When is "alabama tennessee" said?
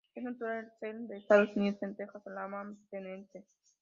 2.25-3.45